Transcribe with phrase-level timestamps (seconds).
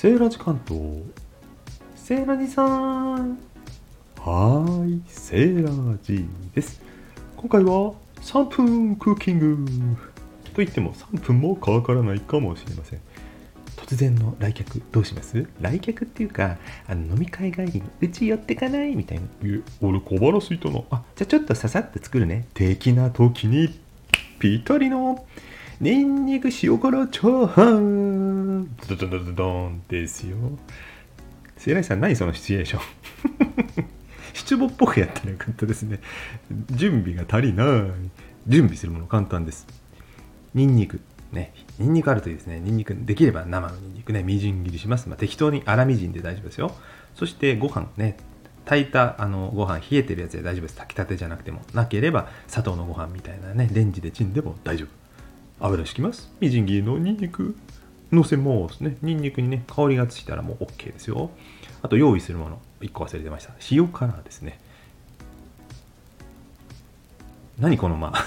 [0.00, 0.80] セーラジ関東
[1.96, 3.36] セーラジさん。
[4.20, 6.24] はいセーラジ
[6.54, 6.80] です。
[7.36, 9.58] 今回は3分クッキング
[10.44, 13.00] と言っても3分もかからないかもしれません。
[13.74, 15.48] 突然の来客どうします？
[15.60, 20.80] 来客っていうかあの飲み会帰りにうち寄ってかないみたいなえ俺小腹すいたな。
[20.92, 22.46] あじゃあちょっとささっと作るね。
[22.54, 23.76] 的な時に
[24.38, 25.26] ぴったりの
[25.80, 28.17] ニンニク塩辛チャーハン。
[28.88, 30.36] ドドドドドンですよ。
[31.56, 33.84] セイライさん何そのシチュエーション？
[34.34, 36.00] 七五っぽくやったらよかったですね。
[36.70, 37.66] 準備が足りない。
[38.46, 39.66] 準備するもの簡単です。
[40.54, 41.00] ニンニク。
[41.32, 41.52] ね。
[41.78, 42.60] ニンニクあるといいですね。
[42.60, 44.22] ニンニクできれば生のニンニクね。
[44.22, 46.74] みじん切りします、まあ、適当に粗みじんで大丈夫ですよ。
[47.14, 47.88] そしてご飯。
[47.96, 48.16] ね。
[48.64, 50.74] 炊いたあのご飯冷えてるやつで大丈夫です。
[50.76, 51.62] 炊きたてじゃなくても。
[51.74, 53.68] なければ砂糖のご飯みたいなね。
[53.72, 54.88] レンジでチンでも大丈夫。
[55.66, 56.30] 油敷きます。
[56.40, 57.56] みじん切りのニンニク。
[58.12, 58.96] のせますね。
[59.02, 61.30] ニンニクにね香りがついたらもう OK ですよ。
[61.82, 62.60] あと用意するもの。
[62.80, 63.52] 1個忘れてました。
[63.70, 64.60] 塩辛ですね。
[67.58, 68.12] 何この間。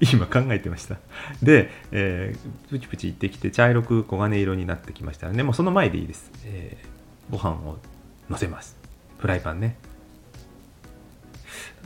[0.00, 0.96] 今考えてました。
[1.42, 5.42] で、えー、プチプチいってきて茶色く黄金色になってきましたらね。
[5.42, 7.78] もうその前でいいです、えー、ご飯を
[8.28, 8.76] のせます。
[9.18, 9.76] フライパンね。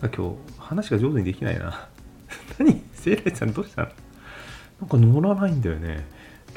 [0.01, 1.89] なんか今日話が上手にできないな。
[2.59, 2.83] 何？
[2.95, 4.06] 聖来さんどうしたの？
[4.81, 6.05] なんか乗らないんだよね。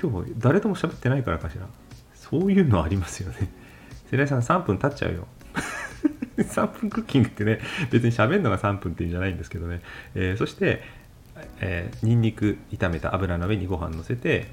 [0.02, 1.68] 今日誰とも喋ってないからかしら。
[2.14, 3.50] そういうのありますよね。
[4.12, 5.28] 世代さん3分経っちゃうよ。
[6.38, 7.60] 3分クッキングってね
[7.92, 9.82] 別に喋るのが3分っていうんじゃないんですけどね、
[10.16, 10.82] えー、そして
[11.60, 14.48] えー、ニンニク炒めた油の上にご飯のせて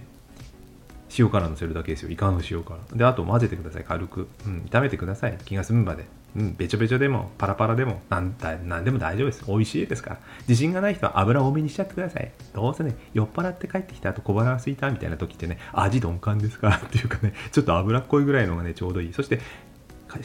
[1.19, 2.11] 塩辛のせるだけですよ。
[2.11, 2.79] イカの塩辛。
[2.95, 3.85] であと混ぜてください。
[3.85, 5.39] 軽く、うん、炒めてください。
[5.45, 6.05] 気が済むまで。
[6.37, 6.55] うん。
[6.57, 9.45] べちょべちょでもパラパラでもなんだなんでも大丈夫です。
[9.47, 10.19] 美味しいですから。
[10.49, 12.31] 自信がない人は油多めにしちゃってください。
[12.55, 19.13] どうせね酔っ払って帰ってきた後小腹が空いたみたいな時ってね味鈍感ですからっていうかね ちょっと脂っこいぐらいのがねちょうどいい。
[19.13, 19.41] そして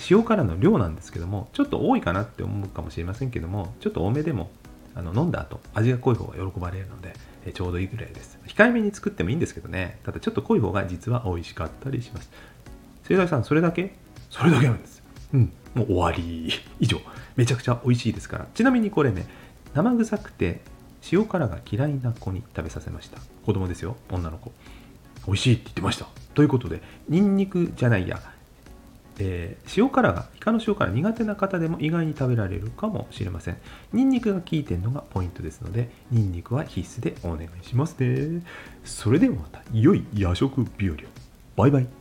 [0.10, 4.52] 塩辛の量なんですけどもちょっと多いかなって思うかもしれませんけどもちょっと多めでも
[4.96, 7.14] あの飲んだ後味が濃い方が喜ばれるので、
[7.46, 8.38] えちょうどいいぐらいです。
[8.48, 10.00] 控えめに作ってもいいんですけどね。
[10.04, 12.30] ただちょっと濃い方が実は美味しかったりします。
[13.04, 13.96] 生大さんそれだけ？
[14.30, 15.04] それだけなんです。
[15.34, 15.54] うん。
[15.74, 16.52] もう終わり。
[16.80, 17.00] 以上。
[17.36, 18.48] めちゃくちゃ美味しいですから。
[18.54, 19.26] ちなみにこれね
[19.74, 20.62] 生臭くて
[21.12, 23.20] 塩辛が嫌いな子に食べさせました。
[23.46, 23.96] 子供ですよ。
[24.10, 24.52] 女の子。
[25.26, 26.08] 美味しいって言ってました。
[26.34, 28.22] ということでニンニクじゃないや
[29.24, 33.58] えー、塩辛がイカの塩辛苦手な方でも意外に食べられるかもしれません。
[33.94, 38.42] ニンニクが効いてるのがポイントですのでニンニクは必須でお願いしますね。
[38.84, 40.98] それではまた良い夜食日和を。
[41.56, 42.01] バイバイ。